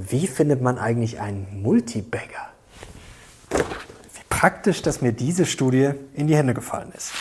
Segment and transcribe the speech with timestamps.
[0.00, 2.50] Wie findet man eigentlich einen Multibagger?
[3.50, 7.12] Wie praktisch, dass mir diese Studie in die Hände gefallen ist.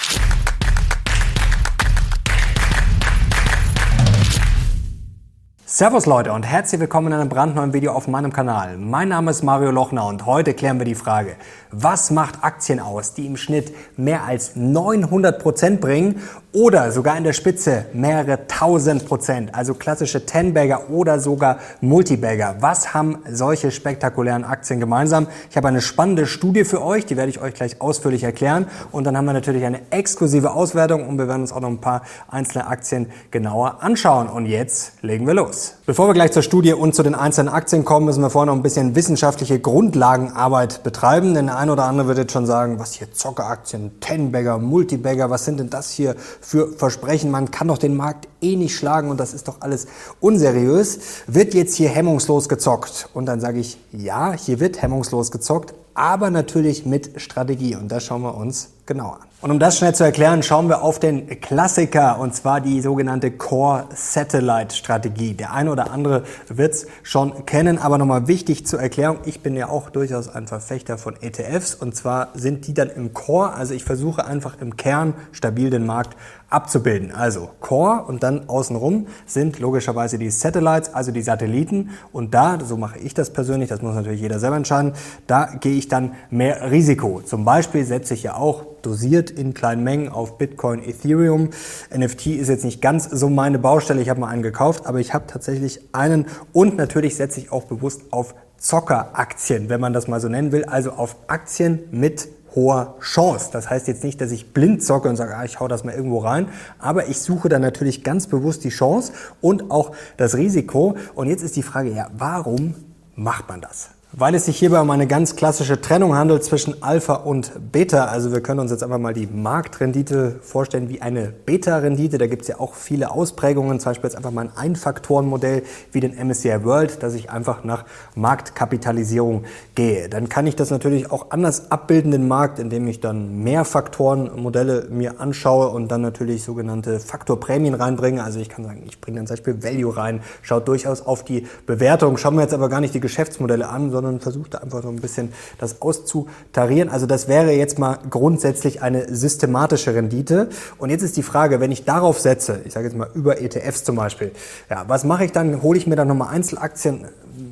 [5.77, 8.79] Servus Leute und herzlich willkommen in einem brandneuen Video auf meinem Kanal.
[8.79, 11.35] Mein Name ist Mario Lochner und heute klären wir die Frage,
[11.69, 16.19] was macht Aktien aus, die im Schnitt mehr als 900 Prozent bringen
[16.51, 22.55] oder sogar in der Spitze mehrere tausend Prozent, also klassische Ten-Bagger oder sogar Multibagger.
[22.59, 25.27] Was haben solche spektakulären Aktien gemeinsam?
[25.51, 29.03] Ich habe eine spannende Studie für euch, die werde ich euch gleich ausführlich erklären und
[29.03, 32.01] dann haben wir natürlich eine exklusive Auswertung und wir werden uns auch noch ein paar
[32.31, 35.66] einzelne Aktien genauer anschauen und jetzt legen wir los.
[35.85, 38.55] Bevor wir gleich zur Studie und zu den einzelnen Aktien kommen, müssen wir vorher noch
[38.55, 42.93] ein bisschen wissenschaftliche Grundlagenarbeit betreiben, denn der eine oder andere wird jetzt schon sagen, was
[42.93, 47.31] hier Zockeraktien, Ten-Bagger, Multibagger, was sind denn das hier für Versprechen?
[47.31, 49.87] Man kann doch den Markt eh nicht schlagen und das ist doch alles
[50.19, 50.99] unseriös.
[51.27, 53.09] Wird jetzt hier hemmungslos gezockt?
[53.13, 58.03] Und dann sage ich, ja, hier wird hemmungslos gezockt, aber natürlich mit Strategie und das
[58.03, 59.26] schauen wir uns genauer an.
[59.39, 63.29] Und um das schnell zu erklären, schauen wir auf den Klassiker und zwar die sogenannte
[63.29, 65.35] Core Satellite Strategie.
[65.35, 69.55] Der eine oder andere wird es schon kennen, aber nochmal wichtig zur Erklärung, ich bin
[69.55, 73.75] ja auch durchaus ein Verfechter von ETFs und zwar sind die dann im Core, also
[73.75, 76.17] ich versuche einfach im Kern stabil den Markt
[76.49, 77.11] abzubilden.
[77.11, 82.77] Also Core und dann außenrum sind logischerweise die Satellites, also die Satelliten und da, so
[82.77, 84.93] mache ich das persönlich, das muss natürlich jeder selber entscheiden,
[85.27, 87.21] da gehe ich dann mehr Risiko.
[87.21, 91.49] Zum Beispiel setze ich ja auch dosiert in kleinen Mengen auf Bitcoin, Ethereum.
[91.95, 94.01] NFT ist jetzt nicht ganz so meine Baustelle.
[94.01, 97.65] Ich habe mal einen gekauft, aber ich habe tatsächlich einen und natürlich setze ich auch
[97.65, 102.95] bewusst auf Zockeraktien, wenn man das mal so nennen will, also auf Aktien mit hoher
[103.01, 103.49] Chance.
[103.51, 105.93] Das heißt jetzt nicht, dass ich blind zocke und sage, ah, ich hau das mal
[105.93, 110.95] irgendwo rein, aber ich suche dann natürlich ganz bewusst die Chance und auch das Risiko.
[111.15, 112.75] Und jetzt ist die Frage, ja, warum
[113.15, 113.89] macht man das?
[114.13, 118.31] Weil es sich hierbei um eine ganz klassische Trennung handelt zwischen Alpha und Beta, also
[118.31, 122.17] wir können uns jetzt einfach mal die Marktrendite vorstellen wie eine Beta-Rendite.
[122.17, 125.99] Da gibt es ja auch viele Ausprägungen, zum Beispiel jetzt einfach mal ein Einfaktorenmodell wie
[125.99, 127.83] den MSCI World, dass ich einfach nach
[128.15, 129.43] Marktkapitalisierung
[129.75, 130.07] gehe.
[130.07, 134.87] Dann kann ich das natürlich auch anders abbilden, den Markt, indem ich dann mehr Faktorenmodelle
[134.89, 138.23] mir anschaue und dann natürlich sogenannte Faktorprämien reinbringe.
[138.23, 141.45] Also ich kann sagen, ich bringe dann zum Beispiel Value rein, schaut durchaus auf die
[141.65, 144.97] Bewertung, schauen wir jetzt aber gar nicht die Geschäftsmodelle an, sondern versucht einfach so ein
[144.97, 146.89] bisschen das auszutarieren.
[146.89, 150.49] Also das wäre jetzt mal grundsätzlich eine systematische Rendite.
[150.77, 153.83] Und jetzt ist die Frage, wenn ich darauf setze, ich sage jetzt mal über ETFs
[153.83, 154.31] zum Beispiel,
[154.69, 155.63] ja, was mache ich dann?
[155.63, 157.05] Hole ich mir dann nochmal Einzelaktien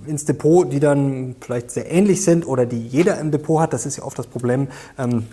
[0.05, 3.73] ins Depot, die dann vielleicht sehr ähnlich sind oder die jeder im Depot hat.
[3.73, 4.67] Das ist ja oft das Problem.
[4.99, 5.25] Ähm,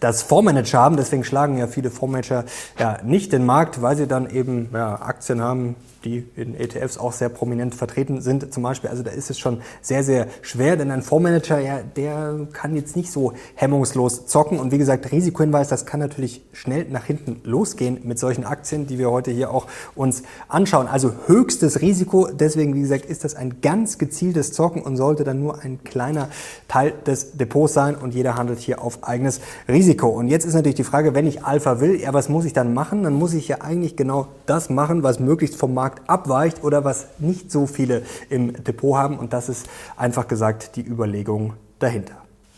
[0.00, 2.44] das Fondsmanager haben, deswegen schlagen ja viele Fondsmanager
[2.78, 7.12] ja nicht den Markt, weil sie dann eben ja, Aktien haben, die in ETFs auch
[7.12, 8.90] sehr prominent vertreten sind zum Beispiel.
[8.90, 12.96] Also da ist es schon sehr, sehr schwer, denn ein Fondsmanager, ja, der kann jetzt
[12.96, 14.58] nicht so hemmungslos zocken.
[14.58, 18.98] Und wie gesagt, Risikohinweis, das kann natürlich schnell nach hinten losgehen mit solchen Aktien, die
[18.98, 20.86] wir heute hier auch uns anschauen.
[20.86, 22.28] Also höchstes Risiko.
[22.32, 26.28] Deswegen, wie gesagt, ist das ein ganz gezieltes Zocken und sollte dann nur ein kleiner
[26.68, 30.08] Teil des Depots sein und jeder handelt hier auf eigenes Risiko.
[30.08, 32.74] Und jetzt ist natürlich die Frage, wenn ich Alpha will, ja, was muss ich dann
[32.74, 33.02] machen?
[33.02, 36.84] Dann muss ich ja eigentlich genau das machen, was möglichst vom Markt Markt abweicht oder
[36.84, 39.18] was nicht so viele im Depot haben.
[39.18, 42.14] Und das ist einfach gesagt die Überlegung dahinter.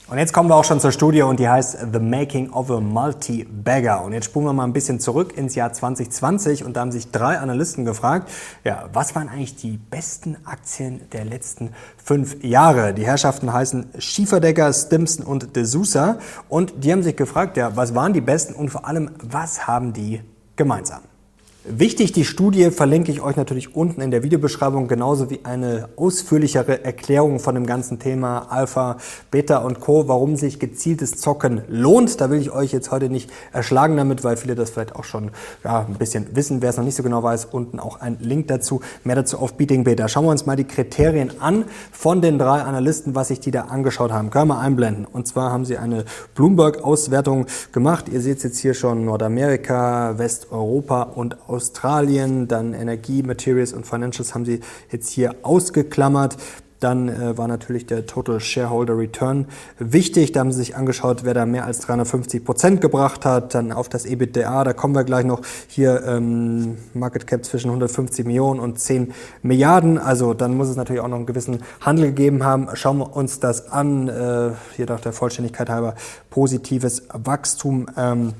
[0.06, 2.78] Und jetzt kommen wir auch schon zur Studie und die heißt The Making of a
[2.78, 4.04] Multi-Bagger.
[4.04, 7.10] Und jetzt spulen wir mal ein bisschen zurück ins Jahr 2020 und da haben sich
[7.10, 8.30] drei Analysten gefragt,
[8.64, 12.92] ja, was waren eigentlich die besten Aktien der letzten fünf Jahre?
[12.92, 16.18] Die Herrschaften heißen Schieferdecker, Stimson und De Sousa
[16.50, 19.94] und die haben sich gefragt, ja, was waren die besten und vor allem, was haben
[19.94, 20.20] die
[20.54, 21.00] gemeinsam?
[21.66, 26.84] Wichtig, die Studie verlinke ich euch natürlich unten in der Videobeschreibung, genauso wie eine ausführlichere
[26.84, 28.98] Erklärung von dem ganzen Thema Alpha,
[29.30, 32.20] Beta und Co., warum sich gezieltes Zocken lohnt.
[32.20, 35.30] Da will ich euch jetzt heute nicht erschlagen damit, weil viele das vielleicht auch schon
[35.64, 36.60] ja, ein bisschen wissen.
[36.60, 38.82] Wer es noch nicht so genau weiß, unten auch ein Link dazu.
[39.02, 40.06] Mehr dazu auf Beating Beta.
[40.08, 43.62] Schauen wir uns mal die Kriterien an von den drei Analysten, was sich die da
[43.62, 44.28] angeschaut haben.
[44.28, 45.06] Können wir einblenden.
[45.06, 46.04] Und zwar haben sie eine
[46.34, 48.10] Bloomberg-Auswertung gemacht.
[48.12, 51.53] Ihr seht jetzt hier schon Nordamerika, Westeuropa und Australien,
[52.48, 54.60] dann Energie, Materials und Financials haben sie
[54.90, 56.36] jetzt hier ausgeklammert.
[56.84, 59.46] Dann äh, war natürlich der Total Shareholder Return
[59.78, 60.32] wichtig.
[60.32, 63.54] Da haben sie sich angeschaut, wer da mehr als 350 Prozent gebracht hat.
[63.54, 65.40] Dann auf das EBITDA, da kommen wir gleich noch.
[65.66, 69.96] Hier ähm, Market Cap zwischen 150 Millionen und 10 Milliarden.
[69.96, 72.68] Also dann muss es natürlich auch noch einen gewissen Handel gegeben haben.
[72.74, 74.08] Schauen wir uns das an.
[74.08, 75.94] Äh, hier doch der Vollständigkeit halber
[76.28, 77.86] positives Wachstum.
[77.96, 78.34] Ähm,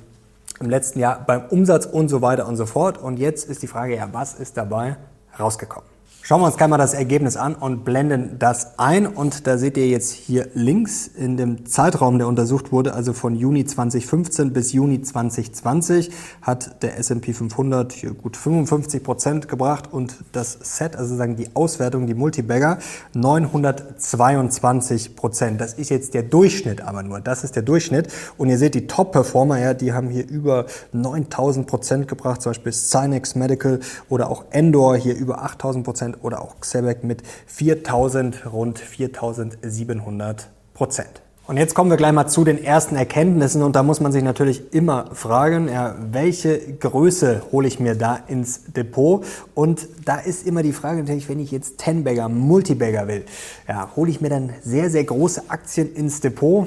[0.61, 2.99] im letzten Jahr beim Umsatz und so weiter und so fort.
[2.99, 4.97] Und jetzt ist die Frage, ja, was ist dabei
[5.39, 5.94] rausgekommen?
[6.27, 9.07] Schauen wir uns gleich mal das Ergebnis an und blenden das ein.
[9.07, 13.37] Und da seht ihr jetzt hier links in dem Zeitraum, der untersucht wurde, also von
[13.37, 16.11] Juni 2015 bis Juni 2020,
[16.41, 21.51] hat der S&P 500 hier gut 55 Prozent gebracht und das Set, also sagen die
[21.53, 22.79] Auswertung, die Multibagger,
[23.13, 25.61] 922 Prozent.
[25.61, 27.21] Das ist jetzt der Durchschnitt aber nur.
[27.21, 28.11] Das ist der Durchschnitt.
[28.39, 32.73] Und ihr seht die Top-Performer, ja, die haben hier über 9000 Prozent gebracht, zum Beispiel
[32.73, 38.79] Cynex Medical oder auch Endor hier über 8000 Prozent oder auch Xebec mit 4000, rund
[38.79, 41.23] 4700 Prozent.
[41.47, 44.23] Und jetzt kommen wir gleich mal zu den ersten Erkenntnissen und da muss man sich
[44.23, 49.27] natürlich immer fragen, ja, welche Größe hole ich mir da ins Depot?
[49.55, 53.27] Und da ist immer die Frage natürlich, wenn ich jetzt 10-Bagger, Multibagger will,
[53.69, 56.67] ja, hole ich mir dann sehr, sehr große Aktien ins Depot?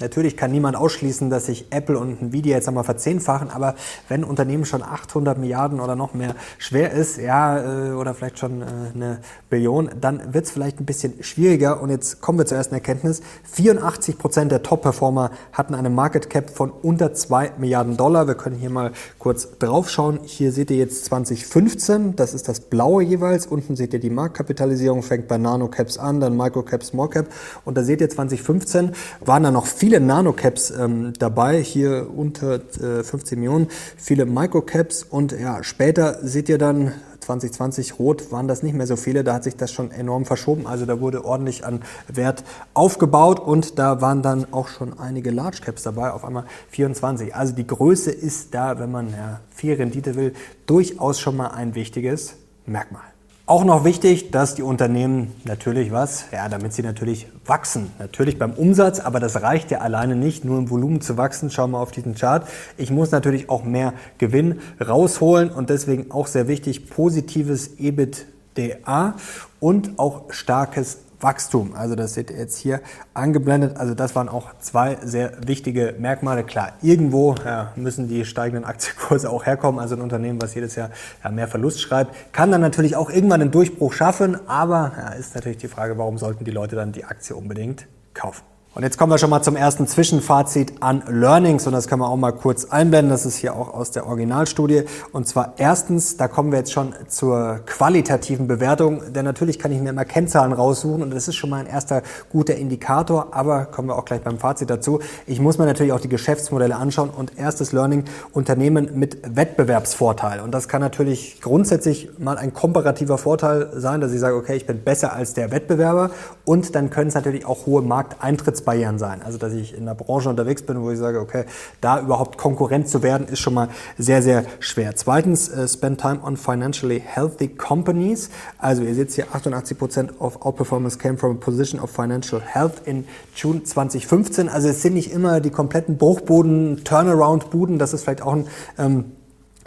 [0.00, 3.74] Natürlich kann niemand ausschließen, dass sich Apple und Nvidia jetzt einmal verzehnfachen, aber
[4.08, 8.38] wenn ein Unternehmen schon 800 Milliarden oder noch mehr schwer ist, ja, äh, oder vielleicht
[8.38, 8.64] schon äh,
[8.94, 9.18] eine
[9.50, 11.80] Billion, dann wird es vielleicht ein bisschen schwieriger.
[11.80, 13.22] Und jetzt kommen wir zur ersten Erkenntnis.
[13.44, 18.26] 84 Prozent der Top-Performer hatten eine Market Cap von unter 2 Milliarden Dollar.
[18.28, 20.20] Wir können hier mal kurz draufschauen.
[20.24, 23.46] Hier seht ihr jetzt 2015, das ist das blaue jeweils.
[23.46, 27.26] Unten seht ihr die Marktkapitalisierung, fängt bei Nano-Caps an, dann Micro-Cap, Small-Cap.
[27.64, 32.56] Und da seht ihr 2015 waren da noch viele viele Nanocaps ähm, dabei, hier unter
[32.56, 38.62] äh, 15 Millionen, viele Microcaps und ja, später seht ihr dann 2020 rot waren das
[38.62, 41.64] nicht mehr so viele, da hat sich das schon enorm verschoben, also da wurde ordentlich
[41.64, 42.44] an Wert
[42.74, 47.34] aufgebaut und da waren dann auch schon einige Large Caps dabei, auf einmal 24.
[47.34, 50.34] Also die Größe ist da, wenn man ja, viel Rendite will,
[50.66, 52.34] durchaus schon mal ein wichtiges
[52.66, 53.04] Merkmal.
[53.48, 57.90] Auch noch wichtig, dass die Unternehmen natürlich was, ja, damit sie natürlich wachsen.
[57.98, 61.50] Natürlich beim Umsatz, aber das reicht ja alleine nicht, nur im Volumen zu wachsen.
[61.50, 62.46] Schauen wir auf diesen Chart.
[62.76, 69.14] Ich muss natürlich auch mehr Gewinn rausholen und deswegen auch sehr wichtig, positives EBITDA
[69.60, 71.74] und auch starkes Wachstum.
[71.74, 72.80] Also das seht ihr jetzt hier
[73.14, 73.76] angeblendet.
[73.76, 76.44] Also das waren auch zwei sehr wichtige Merkmale.
[76.44, 79.80] Klar, irgendwo ja, müssen die steigenden Aktienkurse auch herkommen.
[79.80, 80.90] Also ein Unternehmen, was jedes Jahr
[81.22, 84.48] ja, mehr Verlust schreibt, kann dann natürlich auch irgendwann einen Durchbruch schaffen.
[84.48, 88.42] Aber ja, ist natürlich die Frage, warum sollten die Leute dann die Aktie unbedingt kaufen?
[88.78, 92.08] Und jetzt kommen wir schon mal zum ersten Zwischenfazit an Learnings und das können wir
[92.08, 93.10] auch mal kurz einblenden.
[93.10, 94.84] Das ist hier auch aus der Originalstudie.
[95.10, 99.80] Und zwar erstens, da kommen wir jetzt schon zur qualitativen Bewertung, denn natürlich kann ich
[99.80, 103.88] mir immer Kennzahlen raussuchen und das ist schon mal ein erster guter Indikator, aber kommen
[103.88, 105.00] wir auch gleich beim Fazit dazu.
[105.26, 110.38] Ich muss mir natürlich auch die Geschäftsmodelle anschauen und erstes Learning, Unternehmen mit Wettbewerbsvorteil.
[110.38, 114.66] Und das kann natürlich grundsätzlich mal ein komparativer Vorteil sein, dass ich sage, okay, ich
[114.66, 116.10] bin besser als der Wettbewerber
[116.44, 119.22] und dann können es natürlich auch hohe Markteintritts Barrieren sein.
[119.22, 121.44] Also dass ich in der Branche unterwegs bin, wo ich sage, okay,
[121.80, 124.94] da überhaupt Konkurrent zu werden, ist schon mal sehr, sehr schwer.
[124.94, 128.28] Zweitens, uh, spend time on financially healthy companies.
[128.58, 133.06] Also ihr seht hier 88% of outperformance came from a position of financial health in
[133.34, 134.50] June 2015.
[134.50, 137.78] Also es sind nicht immer die kompletten Bruchboden, Turnaround-Buden.
[137.78, 139.04] Das ist vielleicht auch ein ähm,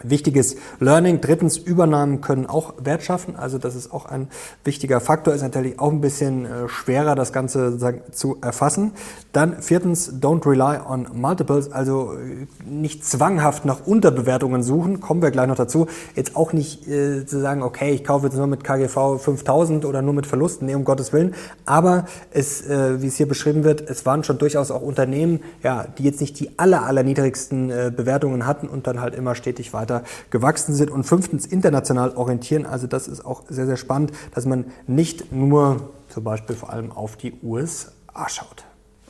[0.03, 1.21] Wichtiges Learning.
[1.21, 3.35] Drittens, Übernahmen können auch Wert schaffen.
[3.35, 4.27] Also das ist auch ein
[4.63, 5.33] wichtiger Faktor.
[5.33, 7.77] Ist natürlich auch ein bisschen äh, schwerer, das Ganze
[8.11, 8.91] zu erfassen.
[9.33, 11.71] Dann viertens, don't rely on multiples.
[11.71, 14.99] Also äh, nicht zwanghaft nach Unterbewertungen suchen.
[14.99, 15.87] Kommen wir gleich noch dazu.
[16.15, 20.01] Jetzt auch nicht äh, zu sagen, okay, ich kaufe jetzt nur mit KGV 5000 oder
[20.01, 20.65] nur mit Verlusten.
[20.65, 21.33] Nee, um Gottes Willen.
[21.65, 25.85] Aber es, äh, wie es hier beschrieben wird, es waren schon durchaus auch Unternehmen, ja,
[25.97, 29.73] die jetzt nicht die aller, aller niedrigsten äh, Bewertungen hatten und dann halt immer stetig
[29.73, 30.89] weiter weiter gewachsen sind.
[30.89, 32.65] Und fünftens international orientieren.
[32.65, 36.91] Also das ist auch sehr, sehr spannend, dass man nicht nur zum Beispiel vor allem
[36.91, 37.91] auf die USA
[38.27, 38.65] schaut.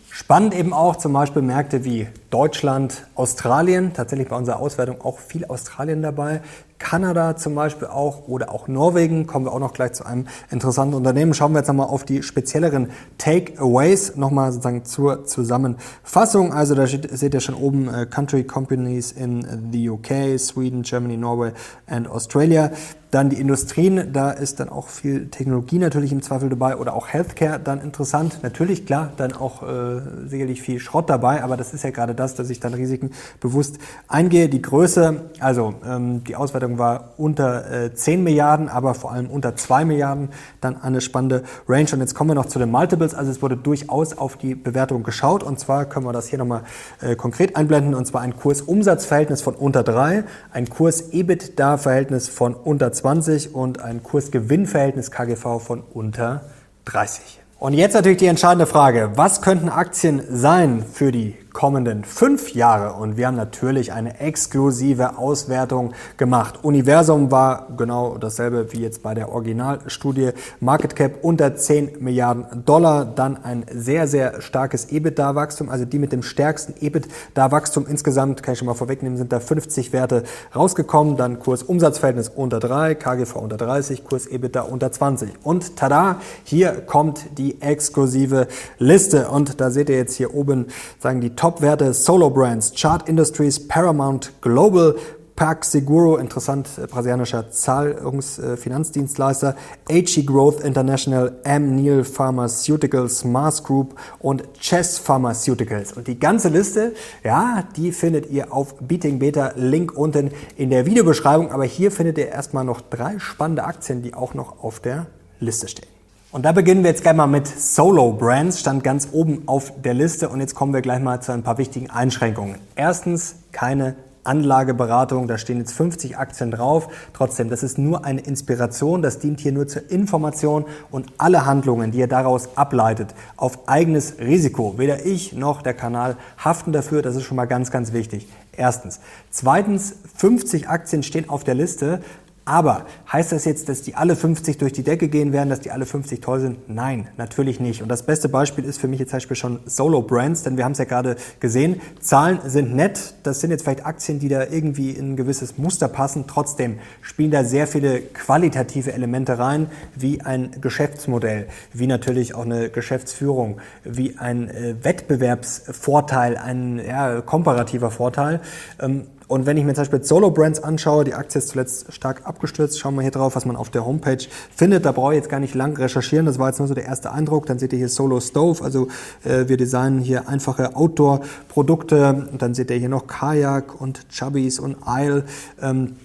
[0.10, 5.46] Spannend eben auch zum Beispiel Märkte wie Deutschland, Australien, tatsächlich bei unserer Auswertung auch viel
[5.46, 6.42] Australien dabei,
[6.82, 10.96] Kanada zum Beispiel auch oder auch Norwegen, kommen wir auch noch gleich zu einem interessanten
[10.96, 11.36] Unternehmen.
[11.36, 16.52] Schauen wir jetzt nochmal auf die spezielleren Takeaways, nochmal sozusagen zur Zusammenfassung.
[16.54, 21.52] Also da seht ihr schon oben uh, Country Companies in the UK, Sweden, Germany, Norway
[21.86, 22.72] and Australia.
[23.12, 27.10] Dann die Industrien, da ist dann auch viel Technologie natürlich im Zweifel dabei oder auch
[27.10, 28.40] Healthcare dann interessant.
[28.42, 32.36] Natürlich, klar, dann auch äh, sicherlich viel Schrott dabei, aber das ist ja gerade das,
[32.36, 33.12] dass ich dann Risiken
[33.42, 34.48] bewusst eingehe.
[34.48, 36.38] Die Größe, also ähm, die
[36.72, 40.30] Auswertung war unter äh, 10 Milliarden, aber vor allem unter 2 Milliarden,
[40.62, 41.88] dann eine spannende Range.
[41.94, 45.04] Und jetzt kommen wir noch zu den Multiples, also es wurde durchaus auf die Bewertung
[45.04, 45.44] geschaut.
[45.44, 46.63] Und zwar können wir das hier nochmal
[47.01, 47.94] äh, konkret einblenden.
[47.94, 54.04] Und zwar ein Kurs-Umsatz-Verhältnis von unter 3, ein Kurs-EBITDA-Verhältnis von unter 2 20 und ein
[54.04, 56.44] Kursgewinnverhältnis KGV von unter
[56.86, 57.40] 30.
[57.60, 62.93] Und jetzt natürlich die entscheidende Frage, was könnten Aktien sein für die kommenden fünf Jahre.
[62.93, 66.60] Und wir haben natürlich eine exklusive Auswertung gemacht.
[66.63, 70.31] Universum war genau dasselbe wie jetzt bei der Originalstudie.
[70.60, 73.05] Market Cap unter 10 Milliarden Dollar.
[73.05, 75.70] Dann ein sehr, sehr starkes EBITDA-Wachstum.
[75.70, 79.93] Also die mit dem stärksten EBITDA-Wachstum insgesamt, kann ich schon mal vorwegnehmen, sind da 50
[79.93, 80.24] Werte
[80.55, 81.17] rausgekommen.
[81.17, 85.31] Dann Kurs-Umsatzverhältnis unter 3, KGV unter 30, Kurs-EBITDA unter 20.
[85.43, 89.29] Und tada, hier kommt die exklusive Liste.
[89.29, 90.67] Und da seht ihr jetzt hier oben,
[91.00, 94.96] sagen die Top-Werte Solo Brands, Chart Industries, Paramount Global,
[95.36, 99.56] Park Seguro, interessant, äh, brasilianischer Zahlungsfinanzdienstleister,
[99.90, 101.76] HE Growth International, M.
[101.76, 105.94] Neal Pharmaceuticals, Mars Group und Chess Pharmaceuticals.
[105.94, 106.94] Und die ganze Liste,
[107.24, 111.52] ja, die findet ihr auf Beating Beta, Link unten in der Videobeschreibung.
[111.52, 115.08] Aber hier findet ihr erstmal noch drei spannende Aktien, die auch noch auf der
[115.40, 116.00] Liste stehen.
[116.34, 119.94] Und da beginnen wir jetzt gleich mal mit Solo Brands, stand ganz oben auf der
[119.94, 122.56] Liste und jetzt kommen wir gleich mal zu ein paar wichtigen Einschränkungen.
[122.78, 126.88] Erstens, keine Anlageberatung, da stehen jetzt 50 Aktien drauf.
[127.12, 131.92] Trotzdem, das ist nur eine Inspiration, das dient hier nur zur Information und alle Handlungen,
[131.92, 134.76] die ihr daraus ableitet, auf eigenes Risiko.
[134.78, 138.30] Weder ich noch der Kanal haften dafür, das ist schon mal ganz, ganz wichtig.
[138.56, 139.00] Erstens.
[139.32, 142.02] Zweitens, 50 Aktien stehen auf der Liste.
[142.44, 145.70] Aber heißt das jetzt, dass die alle 50 durch die Decke gehen werden, dass die
[145.70, 146.70] alle 50 toll sind?
[146.70, 147.84] Nein, natürlich nicht.
[147.84, 150.66] Und das beste Beispiel ist für mich jetzt zum Beispiel schon Solo Brands, denn wir
[150.66, 151.80] haben es ja gerade gesehen.
[152.00, 153.14] Zahlen sind nett.
[153.22, 156.26] Das sind jetzt vielleicht Aktien, die da irgendwie in ein gewisses Muster passen.
[156.26, 162.70] Trotzdem spielen da sehr viele qualitative Elemente rein, wie ein Geschäftsmodell, wie natürlich auch eine
[162.70, 168.42] Geschäftsführung, wie ein äh, Wettbewerbsvorteil, ein ja, komparativer Vorteil.
[168.80, 172.28] Ähm, und wenn ich mir zum Beispiel Solo Brands anschaue, die Aktie ist zuletzt stark
[172.28, 172.78] abgestürzt.
[172.78, 174.84] Schauen wir hier drauf, was man auf der Homepage findet.
[174.84, 176.26] Da brauche ich jetzt gar nicht lang recherchieren.
[176.26, 177.46] Das war jetzt nur so der erste Eindruck.
[177.46, 178.62] Dann seht ihr hier Solo Stove.
[178.62, 178.90] Also
[179.24, 182.28] äh, wir designen hier einfache Outdoor-Produkte.
[182.30, 185.24] Und dann seht ihr hier noch Kajak und Chubbies und Isle.
[185.62, 185.96] Ähm,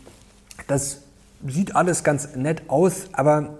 [0.68, 1.00] das
[1.44, 3.58] sieht alles ganz nett aus, aber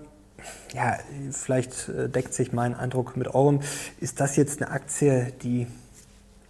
[0.73, 0.97] ja,
[1.33, 3.63] vielleicht äh, deckt sich mein Eindruck mit eurem.
[3.99, 5.67] Ist das jetzt eine Aktie, die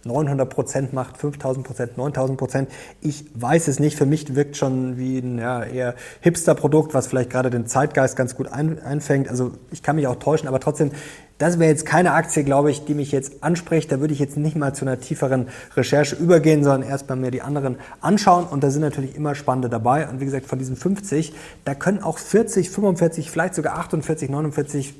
[0.07, 2.69] 900 Prozent macht, 5000 Prozent, 9000 Prozent.
[3.01, 3.97] Ich weiß es nicht.
[3.97, 8.35] Für mich wirkt schon wie ein ja, eher Hipster-Produkt, was vielleicht gerade den Zeitgeist ganz
[8.35, 9.29] gut ein, einfängt.
[9.29, 10.91] Also ich kann mich auch täuschen, aber trotzdem,
[11.37, 13.91] das wäre jetzt keine Aktie, glaube ich, die mich jetzt anspricht.
[13.91, 17.29] Da würde ich jetzt nicht mal zu einer tieferen Recherche übergehen, sondern erst mal mir
[17.29, 18.45] die anderen anschauen.
[18.45, 20.07] Und da sind natürlich immer spannende dabei.
[20.09, 21.33] Und wie gesagt, von diesen 50,
[21.63, 24.95] da können auch 40, 45, vielleicht sogar 48, 49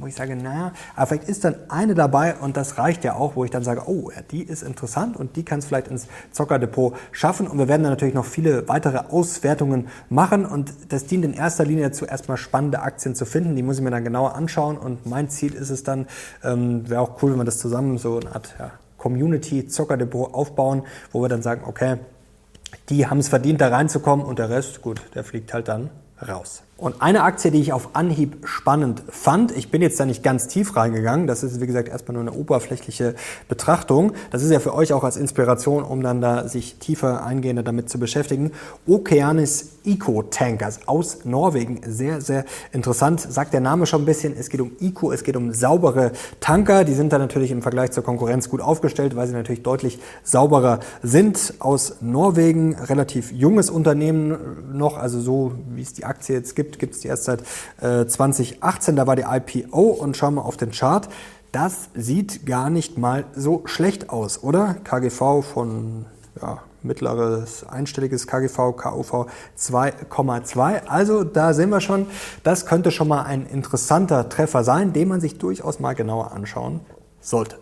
[0.00, 3.36] wo ich sage, naja, aber vielleicht ist dann eine dabei und das reicht ja auch,
[3.36, 6.94] wo ich dann sage, oh, die ist interessant und die kann es vielleicht ins Zockerdepot
[7.12, 7.46] schaffen.
[7.46, 11.64] Und wir werden dann natürlich noch viele weitere Auswertungen machen und das dient in erster
[11.64, 13.56] Linie dazu, erstmal spannende Aktien zu finden.
[13.56, 16.06] Die muss ich mir dann genauer anschauen und mein Ziel ist es dann,
[16.42, 20.82] ähm, wäre auch cool, wenn wir das zusammen so eine Art ja, Community Zockerdepot aufbauen,
[21.12, 21.98] wo wir dann sagen, okay,
[22.88, 25.90] die haben es verdient, da reinzukommen und der Rest, gut, der fliegt halt dann
[26.26, 26.62] raus.
[26.78, 30.46] Und eine Aktie, die ich auf Anhieb spannend fand, ich bin jetzt da nicht ganz
[30.46, 33.16] tief reingegangen, das ist wie gesagt erstmal nur eine oberflächliche
[33.48, 34.12] Betrachtung.
[34.30, 37.90] Das ist ja für euch auch als Inspiration, um dann da sich tiefer eingehender damit
[37.90, 38.52] zu beschäftigen.
[38.86, 43.20] Okeanis Eco Tankers aus Norwegen, sehr, sehr interessant.
[43.20, 46.84] Sagt der Name schon ein bisschen, es geht um Eco, es geht um saubere Tanker.
[46.84, 50.78] Die sind da natürlich im Vergleich zur Konkurrenz gut aufgestellt, weil sie natürlich deutlich sauberer
[51.02, 51.54] sind.
[51.58, 56.94] Aus Norwegen, relativ junges Unternehmen noch, also so wie es die Aktie jetzt gibt gibt,
[56.94, 57.42] es die erst seit
[57.80, 58.96] äh, 2018.
[58.96, 61.08] Da war die IPO und schauen wir auf den Chart.
[61.52, 64.76] Das sieht gar nicht mal so schlecht aus, oder?
[64.84, 66.06] KGV von
[66.40, 69.26] ja, mittleres einstelliges KGV, KUV
[69.58, 70.86] 2,2.
[70.86, 72.06] Also da sehen wir schon,
[72.42, 76.80] das könnte schon mal ein interessanter Treffer sein, den man sich durchaus mal genauer anschauen
[77.20, 77.56] sollte.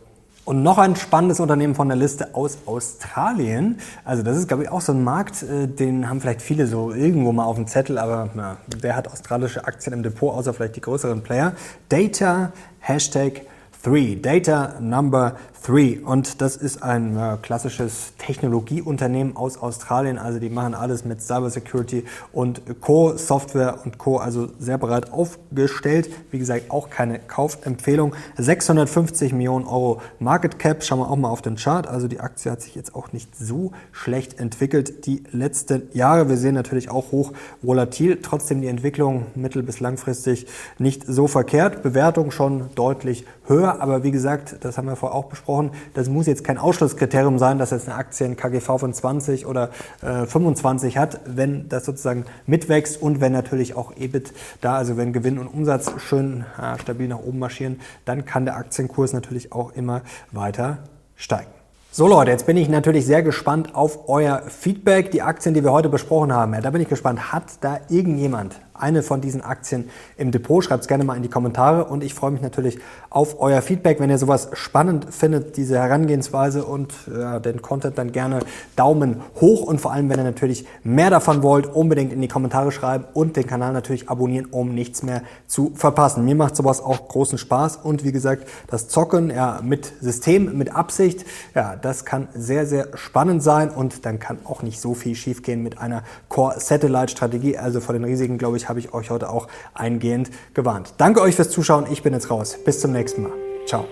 [0.47, 3.79] Und noch ein spannendes Unternehmen von der Liste aus Australien.
[4.05, 6.93] Also das ist, glaube ich, auch so ein Markt, äh, den haben vielleicht viele so
[6.93, 10.77] irgendwo mal auf dem Zettel, aber na, wer hat australische Aktien im Depot, außer vielleicht
[10.77, 11.55] die größeren Player?
[11.89, 13.43] Data, Hashtag
[13.83, 15.35] 3, Data Number
[15.67, 16.01] 3.
[16.05, 20.17] Und das ist ein äh, klassisches Technologieunternehmen aus Australien.
[20.17, 23.17] Also die machen alles mit Cybersecurity und Co.
[23.17, 24.19] Software und Co.
[24.19, 26.09] Also sehr breit aufgestellt.
[26.31, 28.15] Wie gesagt, auch keine Kaufempfehlung.
[28.37, 30.85] 650 Millionen Euro Market Cap.
[30.85, 31.89] Schauen wir auch mal auf den Chart.
[31.89, 36.29] Also die Aktie hat sich jetzt auch nicht so schlecht entwickelt die letzten Jahre.
[36.29, 38.21] Wir sehen natürlich auch hoch volatil.
[38.23, 40.47] Trotzdem die Entwicklung mittel- bis langfristig
[40.79, 41.83] nicht so verkehrt.
[41.83, 43.81] Bewertung schon deutlich höher.
[43.81, 47.39] Aber wie gesagt, das haben wir vorher auch besprochen angesprochen, das muss jetzt kein Ausschlusskriterium
[47.39, 49.71] sein, dass jetzt eine Aktie ein KGV von 20 oder
[50.03, 55.13] äh, 25 hat, wenn das sozusagen mitwächst und wenn natürlich auch EBIT da, also wenn
[55.13, 59.73] Gewinn und Umsatz schön äh, stabil nach oben marschieren, dann kann der Aktienkurs natürlich auch
[59.75, 60.79] immer weiter
[61.17, 61.51] steigen.
[61.91, 65.11] So Leute, jetzt bin ich natürlich sehr gespannt auf euer Feedback.
[65.13, 67.33] Die Aktien, die wir heute besprochen haben, ja, da bin ich gespannt.
[67.33, 70.63] Hat da irgendjemand eine von diesen Aktien im Depot?
[70.63, 72.79] Schreibt es gerne mal in die Kommentare und ich freue mich natürlich
[73.11, 74.01] auf euer Feedback.
[74.01, 78.41] Wenn ihr sowas spannend findet, diese Herangehensweise und ja, den Content, dann gerne
[78.77, 82.73] Daumen hoch und vor allem, wenn ihr natürlich mehr davon wollt, unbedingt in die Kommentare
[82.73, 86.25] schreiben und den Kanal natürlich abonnieren, um nichts mehr zu verpassen.
[86.25, 90.75] Mir macht sowas auch großen Spaß und wie gesagt, das Zocken ja, mit System, mit
[90.75, 95.15] Absicht, ja, das kann sehr, sehr spannend sein und dann kann auch nicht so viel
[95.15, 97.59] schiefgehen mit einer Core-Satellite-Strategie.
[97.59, 100.95] Also vor den Risiken, glaube ich, habe ich euch heute auch eingehend gewarnt.
[100.99, 101.87] Danke euch fürs Zuschauen.
[101.91, 102.59] Ich bin jetzt raus.
[102.65, 103.33] Bis zum nächsten Mal.
[103.67, 103.87] Ciao.